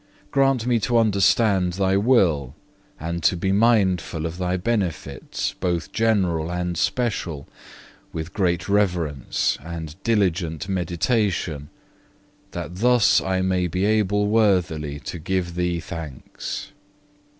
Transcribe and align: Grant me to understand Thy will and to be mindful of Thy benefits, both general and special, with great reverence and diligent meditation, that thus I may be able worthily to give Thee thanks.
Grant 0.31 0.65
me 0.65 0.79
to 0.79 0.97
understand 0.97 1.73
Thy 1.73 1.95
will 1.95 2.55
and 2.99 3.21
to 3.21 3.37
be 3.37 3.51
mindful 3.51 4.25
of 4.25 4.39
Thy 4.39 4.57
benefits, 4.57 5.53
both 5.53 5.91
general 5.91 6.51
and 6.51 6.75
special, 6.75 7.47
with 8.11 8.33
great 8.33 8.67
reverence 8.67 9.59
and 9.63 9.95
diligent 10.01 10.67
meditation, 10.67 11.69
that 12.49 12.77
thus 12.77 13.21
I 13.21 13.43
may 13.43 13.67
be 13.67 13.85
able 13.85 14.25
worthily 14.25 14.99
to 15.01 15.19
give 15.19 15.53
Thee 15.53 15.79
thanks. 15.79 16.71